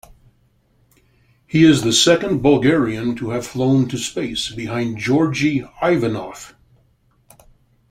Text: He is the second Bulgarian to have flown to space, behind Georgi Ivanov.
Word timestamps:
He 1.45 1.63
is 1.63 1.83
the 1.83 1.93
second 1.93 2.41
Bulgarian 2.41 3.15
to 3.17 3.29
have 3.29 3.45
flown 3.45 3.87
to 3.89 3.99
space, 3.99 4.49
behind 4.51 4.97
Georgi 4.97 5.63
Ivanov. 5.79 6.55